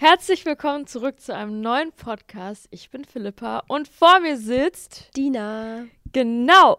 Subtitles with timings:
[0.00, 2.68] Herzlich willkommen zurück zu einem neuen Podcast.
[2.70, 5.84] Ich bin Philippa und vor mir sitzt Dina.
[6.10, 6.78] Genau.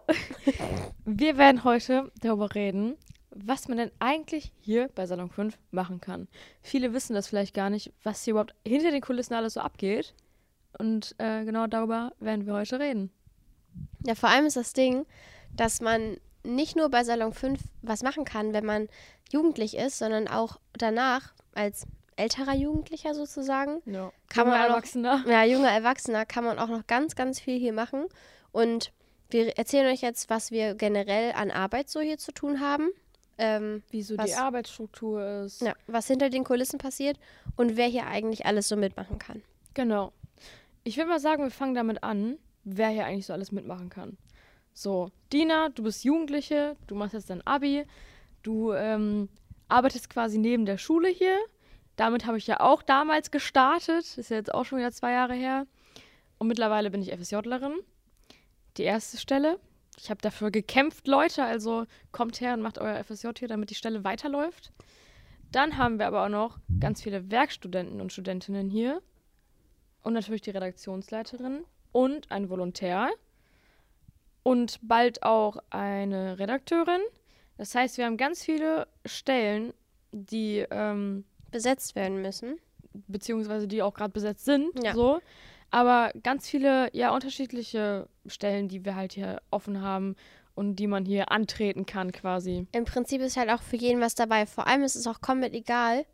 [1.04, 2.96] Wir werden heute darüber reden,
[3.30, 6.26] was man denn eigentlich hier bei Salon 5 machen kann.
[6.62, 10.14] Viele wissen das vielleicht gar nicht, was hier überhaupt hinter den Kulissen alles so abgeht.
[10.76, 13.12] Und äh, genau darüber werden wir heute reden.
[14.04, 15.06] Ja, vor allem ist das Ding,
[15.54, 18.88] dass man nicht nur bei Salon 5 was machen kann, wenn man
[19.30, 21.86] jugendlich ist, sondern auch danach als
[22.16, 23.80] älterer Jugendlicher sozusagen.
[23.86, 24.12] Ja.
[24.28, 25.24] Kann Junger man auch noch- Erwachsener.
[25.28, 28.06] Ja, junger Erwachsener kann man auch noch ganz, ganz viel hier machen.
[28.52, 28.92] Und
[29.30, 32.90] wir erzählen euch jetzt, was wir generell an Arbeit so hier zu tun haben.
[33.38, 35.62] Ähm, Wie so Was- die Arbeitsstruktur ist.
[35.62, 37.18] ja, was hinter den Kulissen passiert
[37.56, 39.42] und wer hier eigentlich alles so mitmachen kann.
[39.74, 40.12] Genau.
[40.84, 44.18] Ich würde mal sagen, wir fangen damit an, wer hier eigentlich so alles mitmachen kann.
[44.74, 47.84] So, Dina, du bist Jugendliche, du machst jetzt dein Abi,
[48.42, 49.28] du ähm,
[49.68, 51.36] arbeitest quasi neben der Schule hier.
[51.96, 55.34] Damit habe ich ja auch damals gestartet, ist ja jetzt auch schon wieder zwei Jahre
[55.34, 55.66] her.
[56.38, 57.74] Und mittlerweile bin ich FSJlerin.
[58.76, 59.58] Die erste Stelle.
[59.98, 63.74] Ich habe dafür gekämpft, Leute, also kommt her und macht euer FSJ hier, damit die
[63.74, 64.72] Stelle weiterläuft.
[65.52, 69.02] Dann haben wir aber auch noch ganz viele Werkstudenten und Studentinnen hier
[70.02, 73.10] und natürlich die Redaktionsleiterin und ein Volontär
[74.42, 77.02] und bald auch eine Redakteurin.
[77.58, 79.74] Das heißt, wir haben ganz viele Stellen,
[80.10, 82.58] die ähm, Besetzt werden müssen.
[83.06, 84.92] beziehungsweise die auch gerade besetzt sind, Ja.
[84.94, 85.20] so.
[85.70, 90.14] Aber ganz viele, ja, unterschiedliche Stellen, die wir halt hier offen haben
[90.54, 92.66] und die man hier antreten kann, quasi.
[92.72, 94.44] Im Prinzip ist halt auch für jeden was dabei.
[94.44, 96.04] Vor allem ist es auch komplett egal,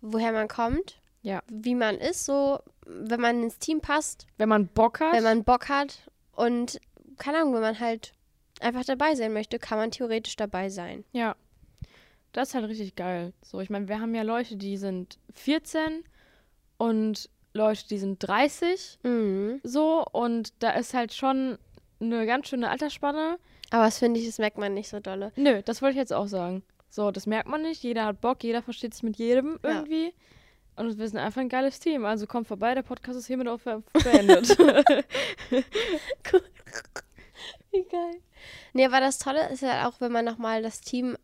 [0.00, 1.42] woher man kommt, Ja.
[1.50, 5.14] wie man ist, so, wenn man ins Team passt, Wenn man Bock hat.
[5.14, 6.78] wenn man Bock hat und,
[7.18, 8.12] keine Ahnung, wenn man halt
[8.60, 11.04] einfach dabei sein möchte, kann man theoretisch dabei sein.
[11.10, 11.34] Ja.
[12.32, 13.32] Das ist halt richtig geil.
[13.42, 16.04] So, ich meine, wir haben ja Leute, die sind 14
[16.78, 19.60] und Leute, die sind 30 Mhm.
[19.62, 21.58] so und da ist halt schon
[22.00, 23.38] eine ganz schöne Altersspanne.
[23.70, 25.32] Aber das finde ich, das merkt man nicht so dolle.
[25.36, 26.62] Nö, das wollte ich jetzt auch sagen.
[26.88, 27.82] So, das merkt man nicht.
[27.82, 29.70] Jeder hat Bock, jeder versteht sich mit jedem Ja.
[29.76, 30.12] irgendwie.
[30.76, 32.04] Und wir sind einfach ein geiles Team.
[32.06, 34.56] Also kommt vorbei, der Podcast ist hiermit auch beendet.
[37.70, 38.20] Wie geil.
[38.72, 41.16] Nee, aber das Tolle ist ja auch, wenn man nochmal das Team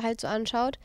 [0.00, 0.78] halt so anschaut,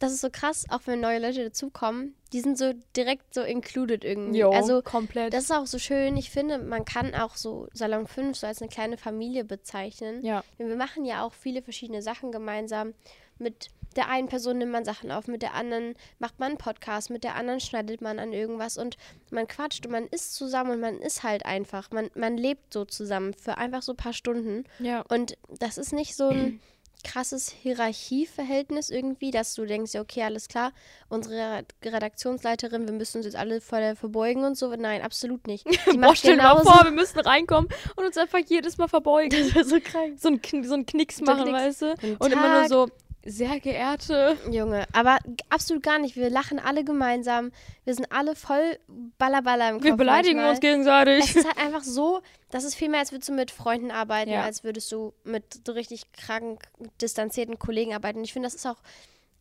[0.00, 4.02] das ist so krass, auch wenn neue Leute dazukommen, die sind so direkt so included
[4.02, 4.38] irgendwie.
[4.38, 5.34] jo, also komplett.
[5.34, 6.16] Das ist auch so schön.
[6.16, 10.24] Ich finde, man kann auch so Salon 5 so als eine kleine Familie bezeichnen.
[10.24, 12.94] ja, Denn wir machen ja auch viele verschiedene Sachen gemeinsam.
[13.38, 17.10] Mit der einen Person nimmt man Sachen auf, mit der anderen macht man einen Podcast,
[17.10, 18.96] mit der anderen schneidet man an irgendwas und
[19.30, 21.90] man quatscht und man ist zusammen und man ist halt einfach.
[21.90, 24.64] Man, man lebt so zusammen für einfach so ein paar Stunden.
[24.78, 25.02] ja.
[25.10, 26.60] Und das ist nicht so ein
[27.04, 30.72] krasses Hierarchieverhältnis irgendwie, dass du denkst, ja, okay, alles klar,
[31.08, 34.74] unsere Redaktionsleiterin, wir müssen uns jetzt alle vor der verbeugen und so.
[34.74, 35.66] Nein, absolut nicht.
[35.92, 39.30] Die Boah, stell dir mal vor, wir müssen reinkommen und uns einfach jedes Mal verbeugen.
[39.40, 40.18] Das wäre so krank.
[40.20, 41.80] so ein, so ein Knicks So ein machen, Knicks.
[41.80, 42.16] weißt du?
[42.18, 42.88] Und immer nur so,
[43.24, 44.36] sehr geehrte.
[44.50, 45.18] Junge, aber
[45.50, 46.16] absolut gar nicht.
[46.16, 47.52] Wir lachen alle gemeinsam.
[47.84, 48.78] Wir sind alle voll
[49.18, 50.50] ballerballer im Kopf Wir beleidigen manchmal.
[50.52, 51.24] uns gegenseitig.
[51.24, 54.30] Es ist halt einfach so, das ist viel mehr, als würdest du mit Freunden arbeiten,
[54.30, 54.42] Ja.
[54.42, 56.62] als würdest du mit so richtig krank
[57.00, 58.24] distanzierten Kollegen arbeiten.
[58.24, 58.78] Ich finde, das ist auch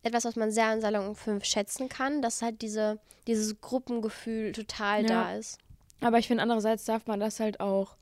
[0.03, 5.01] etwas, was man sehr an Salon 5 schätzen kann, dass halt diese, dieses Gruppengefühl total
[5.03, 5.07] Ja.
[5.07, 5.57] da ist.
[6.01, 7.95] Aber ich finde, andererseits darf man das halt auch.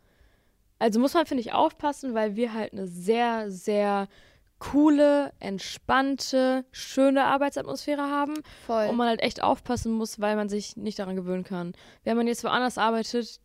[0.79, 4.07] Also muss man, finde ich, aufpassen, weil wir halt eine sehr, sehr
[4.59, 8.35] coole, entspannte, schöne Arbeitsatmosphäre haben.
[8.66, 8.88] Voll.
[8.88, 11.73] Und man halt echt aufpassen muss, weil man sich nicht daran gewöhnen kann.
[12.03, 13.40] Wenn man jetzt woanders arbeitet,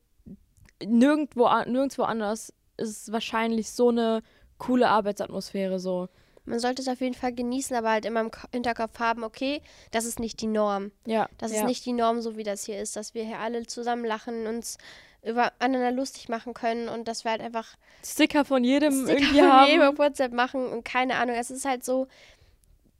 [0.84, 4.22] nirgendwo, nirgendwo anders ist wahrscheinlich so eine
[4.58, 6.08] coole Arbeitsatmosphäre so.
[6.44, 9.62] Man sollte es auf jeden Fall genießen, aber halt immer im Ko- Hinterkopf haben, okay,
[9.92, 10.90] das ist nicht die Norm.
[11.06, 11.28] Ja.
[11.38, 11.58] Das ja.
[11.58, 14.46] ist nicht die Norm, so wie das hier ist, dass wir hier alle zusammen lachen,
[14.48, 14.76] uns
[15.22, 19.38] über einander lustig machen können und dass wir halt einfach Sticker von jedem Sticker irgendwie
[19.40, 19.68] von haben.
[19.70, 21.36] jedem auf WhatsApp machen und keine Ahnung.
[21.36, 22.08] Es ist halt so,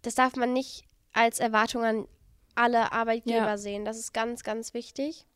[0.02, 2.06] das darf man nicht als Erwartung an
[2.54, 3.58] alle Arbeitgeber Ja.
[3.58, 3.84] sehen.
[3.84, 5.26] Das ist ganz, ganz wichtig.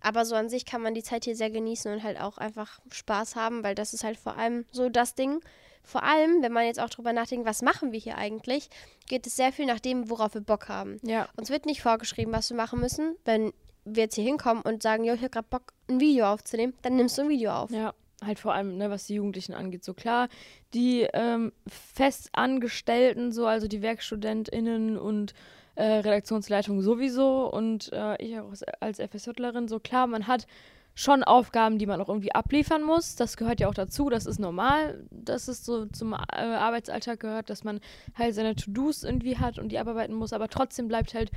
[0.00, 2.78] Aber so an sich kann man die Zeit hier sehr genießen und halt auch einfach
[2.92, 5.40] Spaß haben, weil das ist halt vor allem so das Ding.
[5.82, 8.68] Vor allem, wenn man jetzt auch drüber nachdenkt, was machen wir hier eigentlich,
[9.08, 10.98] geht es sehr viel nach dem, worauf wir Bock haben.
[11.02, 11.28] Ja.
[11.36, 13.16] Uns wird nicht vorgeschrieben, was wir machen müssen.
[13.24, 13.52] Wenn
[13.86, 16.96] wir jetzt hier hinkommen und sagen, jo, ich habe gerade Bock, ein Video aufzunehmen, dann
[16.96, 17.70] nimmst du ein Video auf.
[17.70, 17.94] Ja,
[18.24, 19.84] halt vor allem, ne, was die Jugendlichen angeht.
[19.84, 20.28] So klar,
[20.74, 25.34] die ähm, Festangestellten, so, also die WerkstudentInnen und
[25.76, 30.46] äh, Redaktionsleitung sowieso und äh, ich auch als, als FSJlerin, so klar, man hat
[30.94, 33.16] schon Aufgaben, die man auch irgendwie abliefern muss.
[33.16, 37.50] Das gehört ja auch dazu, das ist normal, dass es so zum äh, Arbeitsalltag gehört,
[37.50, 37.80] dass man
[38.14, 41.30] halt seine To-Dos irgendwie hat und die abarbeiten muss, aber trotzdem bleibt halt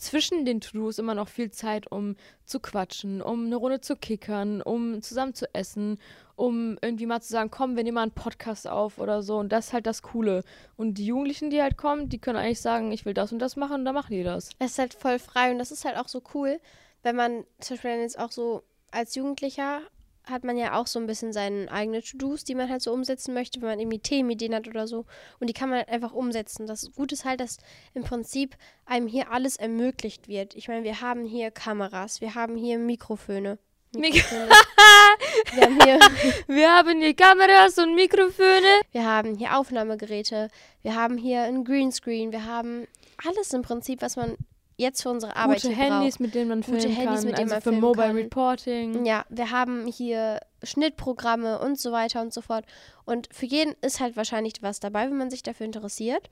[0.00, 4.62] zwischen den To-Dos immer noch viel Zeit, um zu quatschen, um eine Runde zu kickern,
[4.62, 5.98] um zusammen zu essen,
[6.36, 9.38] um irgendwie mal zu sagen, komm, wir nehmen mal einen Podcast auf oder so.
[9.38, 10.42] Und das ist halt das Coole.
[10.76, 13.56] Und die Jugendlichen, die halt kommen, die können eigentlich sagen, ich will das und das
[13.56, 14.50] machen und dann machen die das.
[14.58, 16.60] Es ist halt voll frei und das ist halt auch so cool,
[17.02, 19.82] wenn man zum Beispiel jetzt auch so als Jugendlicher
[20.30, 23.34] hat man ja auch so ein bisschen seine eigenen To-Dos, die man halt so umsetzen
[23.34, 25.06] möchte, wenn man irgendwie Themenideen hat oder so.
[25.38, 26.66] Und die kann man halt einfach umsetzen.
[26.66, 27.58] Das Gute ist halt, dass
[27.94, 28.56] im Prinzip
[28.86, 30.54] einem hier alles ermöglicht wird.
[30.54, 33.58] Ich meine, wir haben hier Kameras, wir haben hier Mikrofone.
[33.96, 34.48] Mikrofone.
[35.54, 35.98] wir, haben hier
[36.46, 38.80] wir haben hier Kameras und Mikrofone.
[38.92, 40.48] Wir haben hier Aufnahmegeräte.
[40.82, 42.30] Wir haben hier ein Greenscreen.
[42.32, 42.86] Wir haben
[43.26, 44.36] alles im Prinzip, was man
[44.80, 46.20] jetzt für unsere Arbeit Gute Handys, braucht.
[46.20, 47.24] mit denen man Gute filmen Handys, kann.
[47.28, 48.16] mit denen also man für Mobile kann.
[48.16, 49.04] Reporting.
[49.04, 52.64] Ja, wir haben hier Schnittprogramme und so weiter und so fort.
[53.04, 56.30] Und für jeden ist halt wahrscheinlich was dabei, wenn man sich dafür interessiert.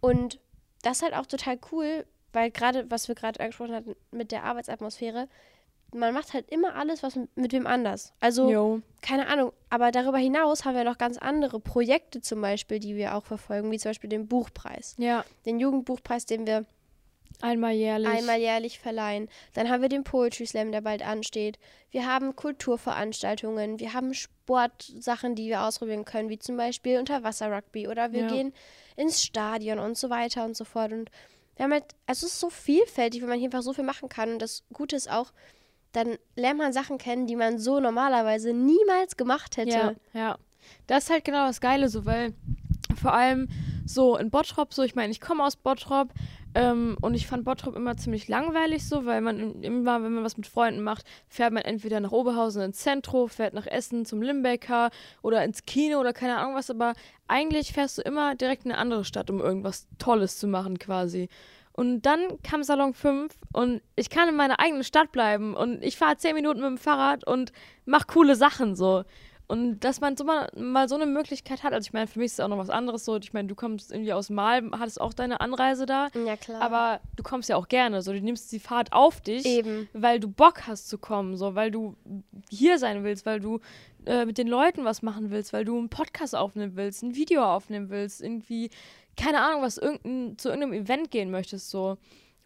[0.00, 0.38] Und
[0.82, 4.44] das ist halt auch total cool, weil gerade, was wir gerade angesprochen hatten mit der
[4.44, 5.28] Arbeitsatmosphäre,
[5.94, 8.12] man macht halt immer alles, was mit, mit wem anders.
[8.20, 8.80] Also, Jo.
[9.02, 13.14] keine Ahnung, aber darüber hinaus haben wir noch ganz andere Projekte zum Beispiel, die wir
[13.14, 14.94] auch verfolgen, wie zum Beispiel den Buchpreis.
[14.98, 16.66] Ja, Den Jugendbuchpreis, den wir
[17.40, 18.08] einmal jährlich.
[18.08, 19.28] einmal jährlich verleihen.
[19.54, 21.58] Dann haben wir den Poetry Slam, der bald ansteht.
[21.90, 28.12] Wir haben Kulturveranstaltungen, wir haben Sportsachen, die wir ausprobieren können, wie zum Beispiel Unterwasser-Rugby oder
[28.12, 28.28] wir Ja.
[28.28, 28.52] gehen
[28.96, 30.92] ins Stadion und so weiter und so fort.
[30.92, 31.10] Und
[31.56, 34.08] wir haben halt, also es ist so vielfältig, weil man hier einfach so viel machen
[34.08, 34.34] kann.
[34.34, 35.32] Und das Gute ist auch,
[35.92, 39.70] dann lernt man Sachen kennen, die man so normalerweise niemals gemacht hätte.
[39.70, 40.38] Ja, ja.
[40.86, 42.34] Das ist halt genau das Geile so, weil
[43.00, 43.48] vor allem
[43.86, 46.08] so in Bottrop, so ich meine, ich komme aus Bottrop
[46.56, 50.24] ähm, und ich fand Bottrop immer ziemlich langweilig so, weil man im- immer, wenn man
[50.24, 54.22] was mit Freunden macht, fährt man entweder nach Oberhausen ins Zentrum, fährt nach Essen zum
[54.22, 54.90] Limbecker
[55.22, 56.94] oder ins Kino oder keine Ahnung was, aber
[57.28, 61.28] eigentlich fährst du immer direkt in eine andere Stadt, um irgendwas Tolles zu machen quasi.
[61.72, 65.98] Und dann kam Salon 5 und ich kann in meiner eigenen Stadt bleiben und ich
[65.98, 67.52] fahre 10 Minuten mit dem Fahrrad und
[67.84, 69.04] mach coole Sachen so.
[69.48, 72.26] Und dass man so mal, mal so eine Möglichkeit hat, also ich meine, für mich
[72.26, 73.16] ist es auch noch was anderes so.
[73.16, 76.60] Ich meine, du kommst irgendwie aus Mal, hattest auch deine Anreise da, Ja, klar.
[76.60, 79.88] aber du kommst ja auch gerne, so du nimmst die Fahrt auf dich, Eben.
[79.92, 81.94] weil du Bock hast zu kommen, so weil du
[82.50, 83.60] hier sein willst, weil du
[84.04, 87.44] äh, mit den Leuten was machen willst, weil du einen Podcast aufnehmen willst, ein Video
[87.44, 88.70] aufnehmen willst, irgendwie
[89.16, 91.96] keine Ahnung, was irgendein, zu irgendeinem Event gehen möchtest, so.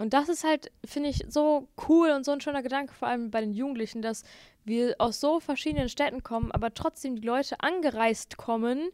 [0.00, 3.30] Und das ist halt, finde ich, so cool und so ein schöner Gedanke, vor allem
[3.30, 4.22] bei den Jugendlichen, dass
[4.64, 8.88] wir aus so verschiedenen Städten kommen, aber trotzdem die Leute angereist kommen,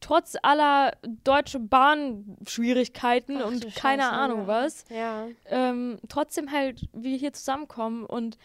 [0.00, 0.92] trotz aller
[1.24, 4.46] deutsche Bahn-Schwierigkeiten Ach und keine Scheiße, Ahnung ja.
[4.46, 5.26] was, Ja.
[5.46, 8.36] ähm, trotzdem halt wir hier zusammenkommen und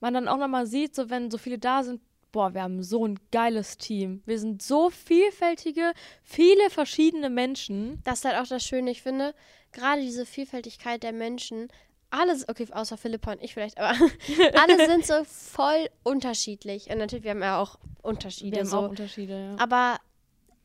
[0.00, 2.00] man dann auch nochmal sieht, so wenn so viele da sind,
[2.32, 4.22] boah, wir haben so ein geiles Team.
[4.26, 5.92] Wir sind so vielfältige,
[6.24, 8.00] viele verschiedene Menschen.
[8.04, 9.34] Das ist halt auch das Schöne, ich finde,
[9.70, 11.68] gerade diese Vielfältigkeit der Menschen,
[12.10, 13.94] alles, okay, außer Philippa und ich vielleicht, aber
[14.60, 16.90] alle sind so voll unterschiedlich.
[16.90, 18.56] Und natürlich, wir haben ja auch Unterschiede.
[18.56, 18.78] Wir haben so.
[18.78, 19.56] auch Unterschiede, ja.
[19.62, 19.98] Aber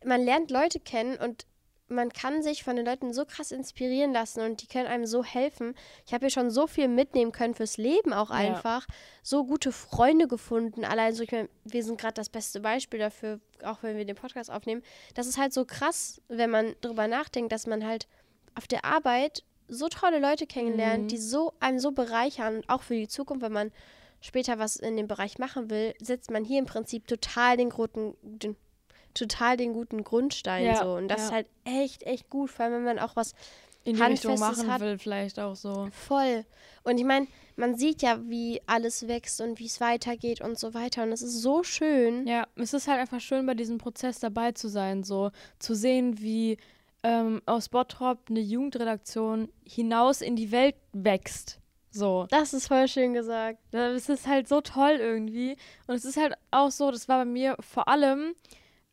[0.06, 1.46] man lernt Leute kennen und
[1.90, 5.24] man kann sich von den Leuten so krass inspirieren lassen und die können einem so
[5.24, 5.74] helfen.
[6.06, 8.36] Ich habe hier schon so viel mitnehmen können fürs Leben auch Ja.
[8.36, 8.86] einfach.
[9.24, 10.84] So gute Freunde gefunden.
[10.86, 14.16] Allein so, ich meine, wir sind gerade das beste Beispiel dafür, auch wenn wir den
[14.16, 14.84] Podcast aufnehmen.
[15.16, 18.08] Das ist halt so krass, wenn man drüber nachdenkt, dass man halt
[18.56, 21.08] auf der Arbeit so tolle Leute kennenlernt, Mhm.
[21.10, 23.72] die so einem so bereichern und auch für die Zukunft, wenn man
[24.22, 28.16] später was in dem Bereich machen will, setzt man hier im Prinzip total den guten,
[28.22, 28.56] den,
[29.18, 30.94] total den guten Grundstein Ja, so.
[30.96, 31.26] Und das ja.
[31.26, 33.34] ist halt echt, echt gut, vor allem wenn man auch was
[33.84, 35.88] In die Richtung Handfestes machen hat- will, vielleicht auch so.
[35.92, 36.46] voll.
[36.84, 40.74] Und ich meine, man sieht ja, wie alles wächst und wie es weitergeht und so
[40.74, 41.04] weiter.
[41.04, 42.28] Und es ist so schön.
[42.28, 46.20] Ja, es ist halt einfach schön, bei diesem Prozess dabei zu sein, so zu sehen,
[46.22, 46.58] wie
[47.04, 51.60] ähm, aus Bottrop eine Jugendredaktion hinaus in die Welt wächst.
[51.92, 52.28] So.
[52.30, 53.60] Das ist voll schön gesagt.
[53.72, 55.56] Das ist halt so toll irgendwie.
[55.88, 58.34] Und es ist halt auch so, das war bei mir vor allem,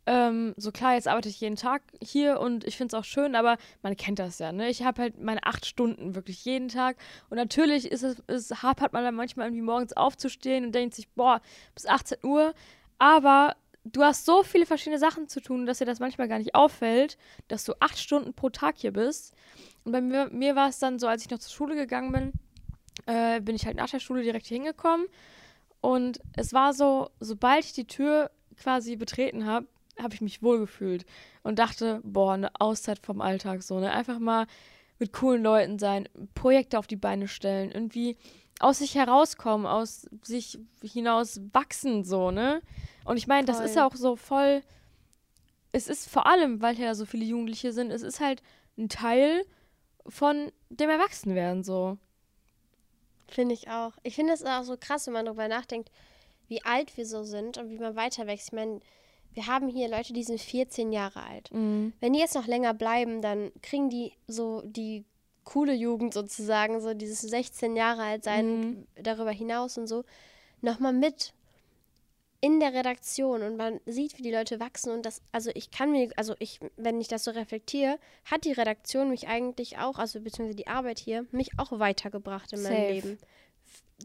[0.07, 3.35] ähm, so klar, jetzt arbeite ich jeden Tag hier und ich finde es auch schön,
[3.35, 4.69] aber man kennt das ja, ne?
[4.69, 6.97] Ich habe halt meine acht Stunden wirklich jeden Tag.
[7.31, 11.09] Und natürlich ist es, es hapert man dann manchmal irgendwie morgens aufzustehen und denkt sich,
[11.09, 11.41] boah,
[11.75, 12.55] bis 18 Uhr.
[12.99, 16.55] Aber du hast so viele verschiedene Sachen zu tun, dass dir das manchmal gar nicht
[16.55, 17.17] auffällt,
[17.49, 19.35] dass du acht Stunden pro Tag hier bist.
[19.85, 22.33] Und bei mir, mir war es dann so, als ich noch zur Schule gegangen bin,
[23.07, 25.07] äh, bin ich halt nach der Schule direkt hier hingekommen.
[25.81, 29.67] Und es war so, sobald ich die Tür quasi betreten habe,
[30.01, 31.05] habe ich mich wohlgefühlt
[31.43, 33.93] und dachte, boah, eine Auszeit vom Alltag so, ne?
[33.93, 34.47] Einfach mal
[34.99, 38.17] mit coolen Leuten sein, Projekte auf die Beine stellen, irgendwie
[38.61, 42.63] aus sich herauskommen, aus sich hinaus wachsen, so, ne?
[43.05, 44.63] Und ich meine, das ist auch so voll,
[45.73, 48.43] es ist vor allem, weil hier so viele Jugendliche sind, es ist halt
[48.79, 49.45] ein Teil
[50.07, 51.99] von dem Erwachsenwerden, so.
[53.27, 53.93] Finde ich auch.
[54.03, 55.91] Ich finde es auch so krass, wenn man darüber nachdenkt,
[56.47, 58.49] wie alt wir so sind und wie man weiter wächst.
[58.49, 58.81] Ich meine,
[59.35, 61.53] wir haben hier Leute, die sind 14 Jahre alt.
[61.53, 61.93] Mhm.
[62.01, 65.05] Wenn die jetzt noch länger bleiben, dann kriegen die so die
[65.45, 68.87] coole Jugend sozusagen, so dieses 16 Jahre alt sein, Mhm.
[69.03, 70.05] darüber hinaus und so,
[70.63, 71.35] nochmal mit
[72.41, 75.93] in der Redaktion und man sieht, wie die Leute wachsen und das, also ich kann
[75.93, 80.21] mir, also ich, wenn ich das so reflektiere, hat die Redaktion mich eigentlich auch, also
[80.21, 82.93] beziehungsweise die Arbeit hier, mich auch weitergebracht in meinem Safe.
[82.93, 83.19] Leben.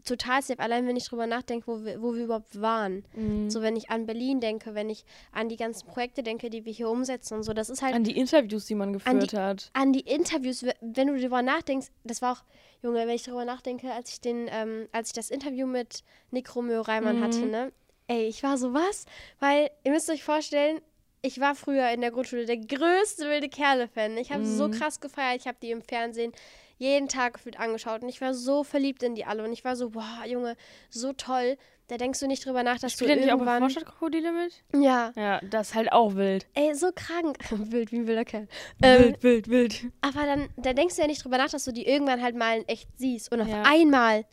[0.04, 3.04] Total safe, allein wenn ich drüber nachdenke, wo wir, wo wir überhaupt waren.
[3.14, 3.50] Mhm.
[3.50, 6.72] So, wenn ich an Berlin denke, wenn ich an die ganzen Projekte denke, die wir
[6.72, 9.70] hier umsetzen und so, das ist halt An die Interviews, die man geführt hat.
[9.74, 12.44] an die Interviews, wenn du darüber nachdenkst, das war auch,
[12.82, 16.54] Junge, wenn ich darüber nachdenke, als ich den, ähm, als ich das Interview mit Nick
[16.54, 17.20] Romeo Reimann Mhm.
[17.22, 17.72] hatte, ne?
[18.06, 19.04] Ey, ich war so was,
[19.40, 20.80] weil ihr müsst euch vorstellen,
[21.22, 24.16] ich war früher in der Grundschule der größte wilde Kerle-Fan.
[24.16, 24.70] Ich habe so Mhm.
[24.70, 26.32] krass gefeiert, ich habe die im Fernsehen
[26.80, 29.76] jeden Tag gefühlt angeschaut und ich war so verliebt in die alle und ich war
[29.76, 30.56] so, boah, Junge,
[30.88, 31.56] so toll.
[31.88, 33.60] Da denkst du nicht drüber nach, dass Spielt du der nicht auch irgendwann...
[33.62, 34.82] Vorstadtkrokodile mit?
[34.82, 36.46] Ja, Ja, das ist halt auch wild.
[36.54, 37.36] ey, so krank.
[37.50, 38.48] wild wie ein wilder Kerl.
[38.82, 39.84] Ähm, wild, wild, wild.
[40.00, 42.58] Aber dann, da denkst du ja nicht drüber nach, dass du die irgendwann halt mal
[42.58, 43.30] in echt siehst.
[43.32, 43.62] Und auf Ja.
[43.66, 44.24] einmal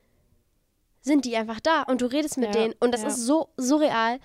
[1.02, 2.76] sind die einfach da und du redest mit Ja, denen.
[2.80, 3.08] Und das ja.
[3.10, 4.20] ist so surreal.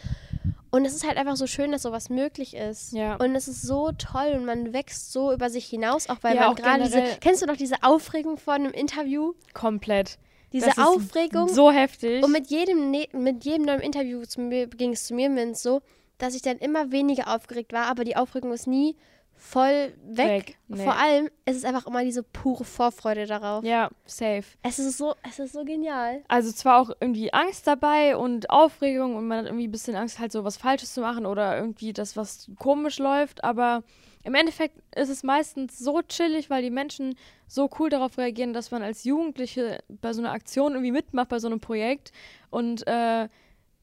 [0.74, 2.92] Und es ist halt einfach so schön, dass sowas möglich ist.
[2.92, 3.16] Ja.
[3.16, 6.46] Und es ist so toll und man wächst so über sich hinaus, auch weil Ja,
[6.46, 7.02] man gerade diese.
[7.20, 9.34] Kennst du noch diese Aufregung vor einem Interview?
[9.52, 10.18] Komplett.
[10.52, 11.48] Diese Das Aufregung.
[11.48, 12.24] So heftig.
[12.24, 15.82] Und mit jedem, ne mit jedem neuen Interview mir, ging es zu mir mindestens so,
[16.16, 18.96] dass ich dann immer weniger aufgeregt war, aber die Aufregung ist nie
[19.42, 20.46] voll weg.
[20.46, 20.84] Weg, nee.
[20.84, 23.64] Vor allem, es ist einfach immer diese pure Vorfreude darauf.
[23.64, 24.44] ja, safe.
[24.62, 26.22] Es ist so, es ist so genial.
[26.28, 30.18] Also zwar auch irgendwie Angst dabei und Aufregung und man hat irgendwie ein bisschen Angst,
[30.18, 33.82] halt so was Falsches zu machen oder irgendwie das, was komisch läuft, aber
[34.22, 37.16] im Endeffekt ist es meistens so chillig, weil die Menschen
[37.48, 41.40] so cool darauf reagieren, dass man als Jugendliche bei so einer Aktion irgendwie mitmacht, bei
[41.40, 42.12] so einem Projekt
[42.50, 43.28] und äh,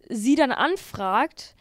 [0.08, 1.56] sie dann anfragt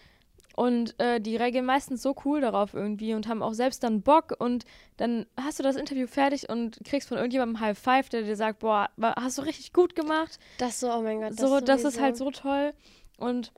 [0.59, 4.35] und äh, die reagieren meistens so cool darauf irgendwie und haben auch selbst dann Bock
[4.41, 4.65] und
[4.97, 8.59] dann hast du das Interview fertig und kriegst von irgendjemandem High Five, der dir sagt,
[8.59, 10.41] boah, hast du richtig gut gemacht.
[10.59, 11.39] Das so, oh mein Gott.
[11.39, 12.75] so, das ist halt so toll.
[13.19, 13.53] Und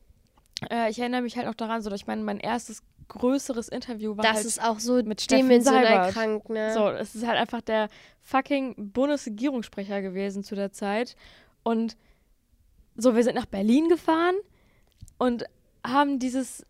[0.70, 4.18] äh, ich erinnere mich halt noch daran, so dass ich meine, mein erstes größeres Interview
[4.18, 6.74] war Das halt ist auch so mit dimensional krank, ne?
[6.74, 7.88] so, es ist halt einfach der
[8.20, 11.16] fucking Bundesregierungssprecher gewesen zu der Zeit.
[11.62, 11.96] Und
[12.94, 14.34] so, wir sind nach Berlin gefahren
[15.16, 15.46] und
[15.82, 16.66] haben dieses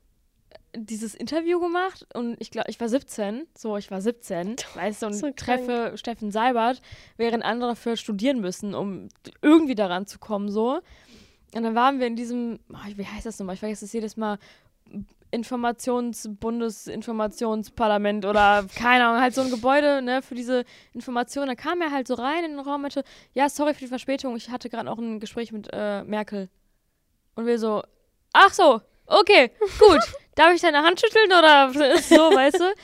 [0.76, 5.06] dieses Interview gemacht und ich glaube, ich war 17, so, ich war 17, weißt du,
[5.06, 6.80] und So treffe Steffen Seibert,
[7.16, 9.08] während andere für studieren müssen, um
[9.42, 10.80] irgendwie daran zu kommen, so.
[11.54, 13.54] Und dann waren wir in diesem, oh, wie heißt das nochmal?
[13.54, 14.38] Ich vergesse es jedes Mal.
[15.32, 21.46] Informations-Bundesinformationsparlament oder keine Ahnung, halt so ein Gebäude, ne, für diese Informationen.
[21.48, 23.86] Da kam er halt so rein in den Raum und meinte, ja, sorry für die
[23.86, 26.48] Verspätung, ich hatte gerade auch ein Gespräch mit äh, Merkel.
[27.36, 27.84] Und wir so,
[28.32, 30.00] ach so, okay, gut.
[30.40, 31.70] Darf ich deine Hand schütteln oder
[32.02, 32.75] so, weißt du?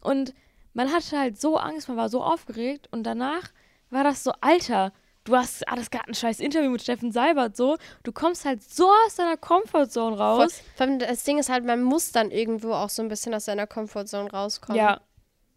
[0.00, 0.32] Und
[0.74, 3.50] man hatte halt so Angst, man war so aufgeregt und danach
[3.90, 4.92] war das so, Alter,
[5.24, 7.76] du hast, hattest gerade ein scheiß Interview mit Steffen Seibert, so.
[8.04, 10.62] Du kommst halt so aus deiner Comfortzone raus.
[10.76, 13.46] Vor allem das Ding ist halt, man muss dann irgendwo auch so ein bisschen aus
[13.46, 14.78] seiner Comfortzone rauskommen.
[14.78, 15.00] Ja,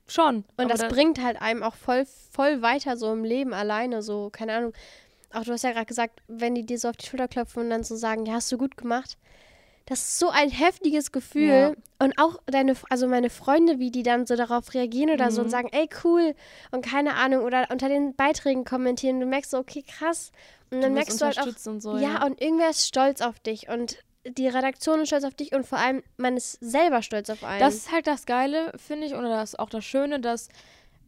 [0.07, 0.45] schon.
[0.57, 4.31] Und das da- bringt halt einem auch voll, voll weiter so im Leben alleine, so,
[4.31, 4.73] keine Ahnung.
[5.31, 7.69] Auch du hast ja gerade gesagt, wenn die dir so auf die Schulter klopfen und
[7.69, 9.17] dann so sagen, ja, hast du gut gemacht.
[9.85, 11.45] Das ist so ein heftiges Gefühl.
[11.47, 11.73] Ja.
[11.99, 15.47] Und auch deine, also meine Freunde, wie die dann so darauf reagieren oder so und
[15.47, 15.51] Mhm.
[15.51, 16.35] sagen, ey, cool.
[16.71, 19.19] Und keine Ahnung, oder unter den Beiträgen kommentieren.
[19.19, 20.31] Du merkst so, okay, krass.
[20.71, 21.97] Und dann du merkst du halt auch, und so.
[21.97, 25.67] ja, und irgendwer ist stolz auf dich und die Redaktion ist stolz auf dich und
[25.67, 27.59] vor allem, man ist selber stolz auf einen.
[27.59, 30.47] Das ist halt das Geile, finde ich, oder das ist auch das Schöne, dass,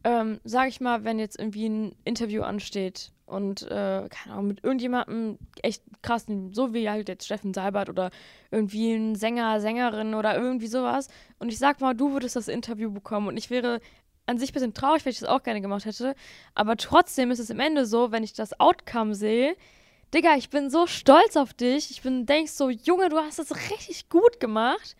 [0.04, 4.64] ähm, sag ich mal, wenn jetzt irgendwie ein Interview ansteht und, äh, keine Ahnung, mit
[4.64, 8.10] irgendjemandem echt krassen, so wie halt jetzt Steffen Seibert oder
[8.50, 11.08] irgendwie ein Sänger, Sängerin oder irgendwie sowas.
[11.38, 13.80] Und ich sag mal, du würdest das Interview bekommen und ich wäre
[14.26, 16.14] an sich ein bisschen traurig, weil ich das auch gerne gemacht hätte.
[16.54, 19.56] Aber trotzdem ist es am Ende so, wenn ich das Outcome sehe,
[20.14, 21.90] Digga, ich bin so stolz auf dich.
[21.90, 24.96] Ich bin, denkst so, Junge, du hast das richtig gut gemacht.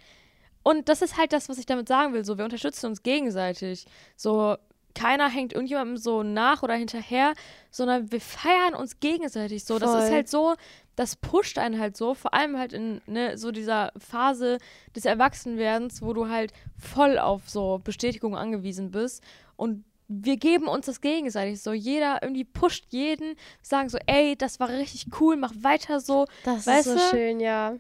[0.63, 2.25] Und das ist halt das, was ich damit sagen will.
[2.25, 3.87] So, wir unterstützen uns gegenseitig.
[4.17, 4.57] So,
[4.97, 7.35] keiner hängt irgendjemandem so nach oder hinterher,
[7.71, 9.79] sondern wir feiern uns gegenseitig so.
[9.79, 10.15] Das ist Voll.
[10.15, 10.55] halt so,
[10.97, 14.59] das pusht einen halt so, vor allem halt in ne, so dieser Phase
[14.97, 19.23] des Erwachsenwerdens, wo du halt voll auf so Bestätigung angewiesen bist.
[19.57, 21.73] Und wir geben uns das gegenseitig so.
[21.73, 26.27] Jeder irgendwie pusht jeden, sagen so, ey, das war richtig cool, mach weiter so.
[26.45, 27.17] das weißt ist so du?
[27.17, 27.77] schön, ja.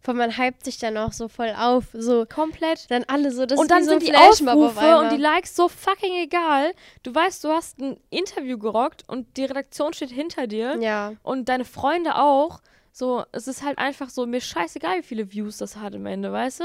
[0.00, 1.84] Vor man hypt sich dann auch so voll auf.
[1.92, 2.90] So Komplett.
[2.90, 6.14] dann alle so, das und dann so sind die Aufrufe und die Likes so fucking
[6.22, 6.72] egal.
[7.02, 11.48] Du weißt, du hast ein Interview gerockt und die Redaktion steht hinter dir Ja, und
[11.48, 12.60] deine Freunde auch.
[12.92, 16.32] So, es ist halt einfach so, mir scheißegal, wie viele Views das hat am Ende,
[16.32, 16.64] weißt du?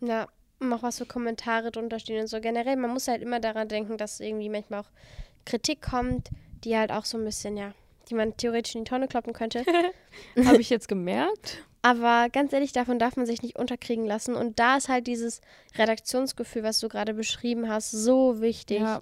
[0.00, 0.26] ja.
[0.58, 2.38] Und auch was für Kommentare drunter stehen und so.
[2.38, 4.90] Generell, man muss halt immer daran denken, dass irgendwie manchmal auch
[5.46, 6.28] Kritik kommt,
[6.64, 7.72] die halt auch so ein bisschen, ja,
[8.10, 9.64] die man theoretisch in die Tonne kloppen könnte.
[10.44, 11.64] Habe ich jetzt gemerkt.
[11.82, 14.34] Aber ganz ehrlich, davon darf man sich nicht unterkriegen lassen.
[14.34, 15.40] Und da ist halt dieses
[15.78, 18.80] Redaktionsgefühl, was du gerade beschrieben hast, so wichtig.
[18.80, 19.00] Ja.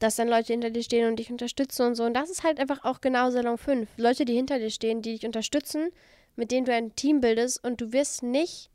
[0.00, 2.04] Dass dann Leute hinter dir stehen und dich unterstützen und so.
[2.04, 3.88] Und das ist halt einfach auch genau Salon 5.
[3.96, 5.90] Leute, die hinter dir stehen, die dich unterstützen,
[6.36, 8.70] mit denen du ein Team bildest und du wirst nicht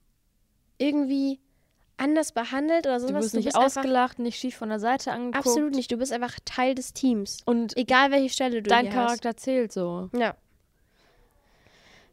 [0.78, 1.40] irgendwie
[1.98, 3.26] anders behandelt oder Du sowas.
[3.26, 5.46] wirst nicht einfach ausgelacht, nicht schief von der Seite angeguckt.
[5.46, 5.92] absolut nicht.
[5.92, 7.40] Du bist einfach Teil des Teams.
[7.46, 10.10] Und Egal welche Stelle du dein Charakter zählt so.
[10.14, 10.20] hast.
[10.20, 10.36] Ja.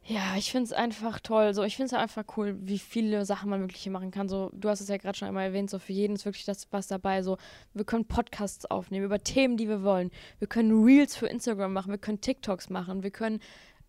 [0.09, 1.53] Ja, ich finde es einfach toll.
[1.53, 4.29] So, ich finde es einfach cool, wie viele Sachen man wirklich hier machen kann.
[4.29, 6.69] So, du hast es ja gerade schon einmal erwähnt, so für jeden ist wirklich das
[6.71, 7.23] was dabei.
[7.23, 7.39] So,
[7.75, 10.13] wir können Podcasts aufnehmen über Themen, die wir wollen.
[10.39, 13.41] Wir können Reels für Instagram machen, wir können TikToks machen, wir können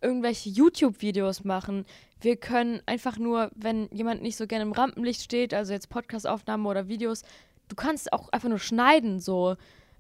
[0.02, 1.86] irgendwelche YouTube-Videos machen.
[2.20, 6.66] Wir können einfach nur, wenn jemand nicht so gerne im Rampenlicht steht, also jetzt Podcast-Aufnahmen
[6.66, 7.24] oder Videos,
[7.68, 9.56] du kannst auch einfach nur schneiden, so.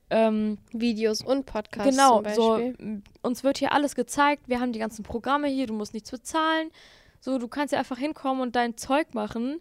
[0.10, 2.74] Ähm, Videos und Podcasts Genau, so
[3.22, 6.72] uns wird hier alles gezeigt, wir haben die ganzen Programme hier, du musst nichts bezahlen.
[7.20, 9.60] So, du kannst ja einfach hinkommen und dein Zeug machen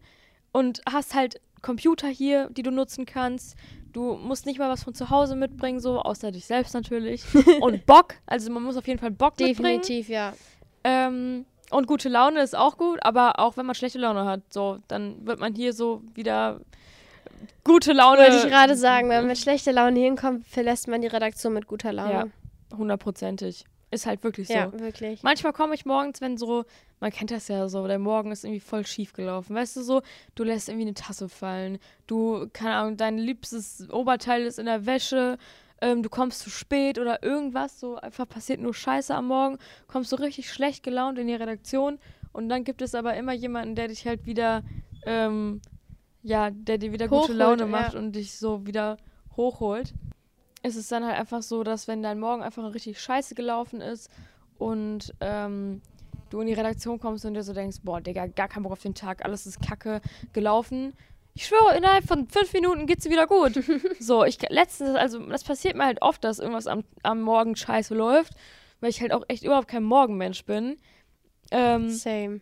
[0.52, 3.56] und hast halt Computer hier, die du nutzen kannst.
[3.92, 7.24] Du musst nicht mal was von zu Hause mitbringen, so, außer dich selbst natürlich.
[7.60, 9.80] und Bock, also man muss auf jeden Fall Bock mitbringen.
[9.80, 10.34] Definitiv, ja.
[10.84, 14.78] Ähm, und gute Laune ist auch gut, aber auch wenn man schlechte Laune hat, so,
[14.86, 16.60] dann wird man hier so wieder
[17.64, 18.22] gute Laune.
[18.22, 21.66] Wollte ich gerade sagen, wenn man mit schlechter Laune hinkommt, verlässt man die Redaktion mit
[21.66, 22.30] guter Laune.
[22.76, 23.64] Hundertprozentig.
[23.90, 24.54] Ist halt wirklich so.
[24.54, 25.22] Ja, wirklich.
[25.22, 26.64] Manchmal komme ich morgens, wenn so,
[26.98, 29.54] man kennt das ja so, der Morgen ist irgendwie voll schief gelaufen.
[29.54, 30.02] Weißt du so,
[30.34, 31.78] du lässt irgendwie eine Tasse fallen,
[32.08, 35.38] du, keine Ahnung, dein liebstes Oberteil ist in der Wäsche,
[35.80, 40.10] ähm, du kommst zu spät oder irgendwas, so einfach passiert nur Scheiße am Morgen, kommst
[40.10, 41.98] so richtig schlecht gelaunt in die Redaktion
[42.32, 44.62] und dann gibt es aber immer jemanden, der dich halt wieder,
[45.04, 45.60] ähm,
[46.26, 47.68] ja, der dir wieder gute Hochholt, Laune ja.
[47.68, 48.96] macht und dich so wieder
[49.36, 49.94] hochholt.
[50.62, 54.10] Es ist dann halt einfach so, dass wenn dein Morgen einfach richtig scheiße gelaufen ist
[54.58, 55.80] und ähm,
[56.30, 58.82] du in die Redaktion kommst und dir so denkst, boah, Digga, gar kein Bock auf
[58.82, 60.00] den Tag, alles ist kacke
[60.32, 60.94] gelaufen.
[61.34, 63.62] Ich schwöre, innerhalb von fünf Minuten geht's dir wieder gut.
[64.00, 67.94] so, ich letztens, also das passiert mir halt oft, dass irgendwas am, am Morgen scheiße
[67.94, 68.32] läuft,
[68.80, 70.76] weil ich halt auch echt überhaupt kein Morgenmensch bin.
[71.52, 72.40] Ähm, Same.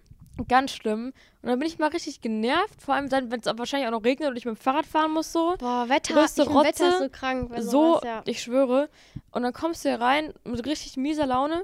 [0.48, 1.12] Ganz schlimm.
[1.42, 4.04] Und dann bin ich mal richtig genervt, vor allem dann, wenn es wahrscheinlich auch noch
[4.04, 6.84] regnet und ich mit dem Fahrrad fahren muss so Boah, Wetter, größte ich find Wetter
[6.84, 7.52] Rotze, ist so krank.
[7.58, 8.22] So, ja.
[8.26, 8.88] ich schwöre.
[9.30, 11.62] Und dann kommst du hier rein mit richtig mieser Laune.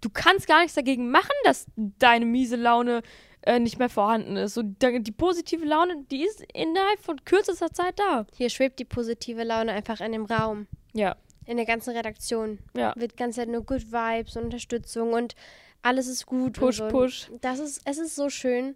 [0.00, 3.02] Du kannst gar nichts dagegen machen, dass deine miese Laune
[3.42, 4.54] äh, nicht mehr vorhanden ist.
[4.54, 8.26] So, die positive Laune, die ist innerhalb von kürzester Zeit da.
[8.36, 10.66] Hier schwebt die positive Laune einfach in dem Raum.
[10.92, 12.58] Ja, In der ganzen Redaktion.
[12.76, 12.92] ja.
[12.96, 15.34] Wird ganz Zeit nur Good Vibes und Unterstützung und
[15.82, 16.54] alles ist gut.
[16.54, 16.88] Push, so.
[16.88, 17.30] push.
[17.40, 18.74] Das ist, es ist so schön.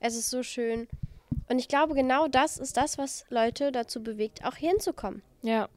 [0.00, 0.88] Es ist so schön.
[1.48, 5.22] Und ich glaube, genau das ist das, was Leute dazu bewegt, auch hier hinzukommen.
[5.42, 5.68] Ja.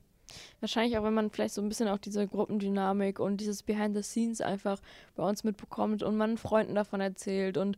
[0.59, 4.03] Wahrscheinlich auch, wenn man vielleicht so ein bisschen auch diese Gruppendynamik und dieses Behind the
[4.03, 4.81] Scenes einfach
[5.15, 7.77] bei uns mitbekommt und man Freunden davon erzählt und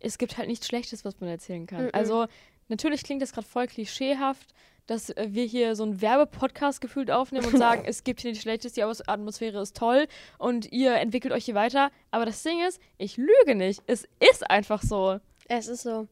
[0.00, 1.86] es gibt halt nichts Schlechtes, was man erzählen kann.
[1.86, 1.94] Mm-mm.
[1.94, 2.26] Also
[2.74, 4.54] natürlich klingt das gerade voll klischeehaft,
[4.86, 8.42] dass äh, wir hier so einen Werbepodcast gefühlt aufnehmen und sagen, es gibt hier nichts
[8.42, 10.06] Schlechtes, die Atmos- Atmosphäre ist toll
[10.38, 11.90] und ihr entwickelt euch hier weiter.
[12.10, 13.82] Aber das Ding ist, ich lüge nicht.
[13.86, 15.18] Es ist einfach so.
[15.48, 16.08] Es ist so.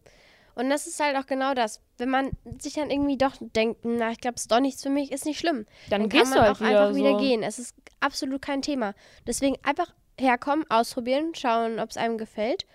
[0.55, 1.81] Und das ist halt auch genau das.
[1.96, 4.90] Wenn man sich dann irgendwie doch denkt, na, ich glaube, es ist doch nichts für
[4.90, 5.66] mich, ist nicht schlimm.
[5.88, 7.16] Dann, Dann kann man du halt auch wieder einfach wieder so.
[7.18, 7.42] gehen.
[7.42, 8.94] Es ist absolut kein Thema.
[9.27, 12.66] Deswegen einfach herkommen, ausprobieren, schauen, ob es einem gefällt.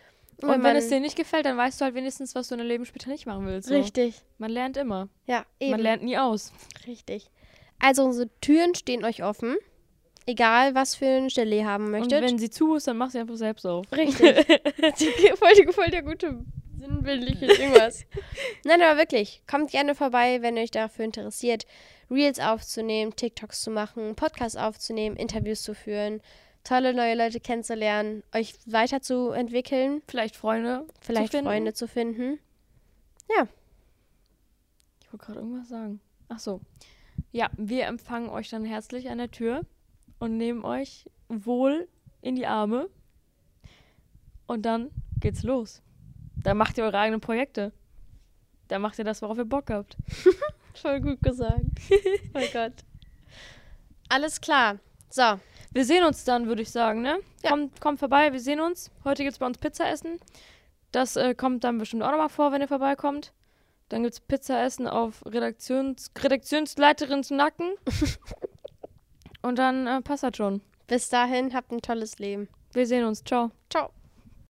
[0.41, 2.67] Und wenn, es dir nicht gefällt, dann weißt du halt wenigstens, was du in deinem
[2.67, 3.69] Leben später nicht machen willst.
[3.69, 3.75] So.
[3.75, 4.21] Richtig.
[4.37, 5.09] Man lernt immer.
[5.25, 5.71] Ja, eben.
[5.71, 6.53] Man lernt nie aus.
[6.85, 7.31] Richtig.
[7.79, 9.57] Also unsere Türen stehen euch offen.
[10.27, 12.21] Egal, was für Stelle ihr haben Und möchtet.
[12.21, 13.85] wenn sie zu ist, dann mach sie einfach selbst auf.
[13.91, 14.35] Richtig.
[15.37, 16.39] voll, die, voll der gute
[16.77, 18.05] sinnbildliche irgendwas.
[18.63, 21.65] Nein, aber wirklich, kommt gerne vorbei, wenn ihr euch dafür interessiert,
[22.09, 26.21] Reels aufzunehmen, TikToks zu machen, Podcasts aufzunehmen, Interviews zu führen,
[26.63, 30.85] tolle neue Leute kennenzulernen, euch weiterzuentwickeln, Vielleicht Freunde.
[31.01, 31.47] vielleicht finden.
[31.47, 32.39] Freunde zu finden.
[35.07, 36.01] Ich wollte gerade irgendwas sagen.
[36.27, 36.59] Ach so.
[37.31, 39.61] Ja, wir empfangen euch dann herzlich an der Tür
[40.19, 41.87] und nehmen euch wohl
[42.21, 42.89] in die Arme.
[44.47, 45.81] Und dann geht's los.
[46.35, 47.71] Da macht ihr eure eigenen Projekte.
[48.67, 49.95] Da macht ihr das, worauf ihr Bock habt.
[50.73, 51.63] Voll gut gesagt.
[52.33, 52.73] oh Gott.
[54.09, 54.79] Alles klar.
[55.09, 55.39] So,
[55.73, 57.19] Wir sehen uns dann, würde ich sagen, ne?
[57.43, 57.51] Ja.
[57.51, 58.91] Kommt, kommt vorbei, wir sehen uns.
[59.03, 60.19] Heute gibt's bei uns Pizza essen.
[60.91, 63.33] Das äh, kommt dann bestimmt auch nochmal vor, wenn ihr vorbeikommt.
[63.89, 67.75] Dann gibt's Pizza essen auf Redaktions Redaktionsleiterins Nacken.
[69.41, 70.61] Und dann äh, passt das schon.
[70.87, 72.47] Bis dahin, habt ein tolles Leben.
[72.73, 73.23] Wir sehen uns.
[73.23, 73.51] Ciao.
[73.69, 73.96] Ciao.